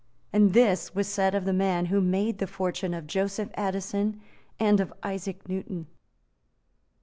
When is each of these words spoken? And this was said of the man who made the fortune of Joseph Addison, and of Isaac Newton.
And 0.33 0.53
this 0.53 0.95
was 0.95 1.07
said 1.07 1.35
of 1.35 1.45
the 1.45 1.53
man 1.53 1.85
who 1.85 2.01
made 2.01 2.39
the 2.39 2.47
fortune 2.47 2.95
of 2.95 3.05
Joseph 3.05 3.51
Addison, 3.53 4.19
and 4.59 4.79
of 4.79 4.91
Isaac 5.03 5.47
Newton. 5.47 5.85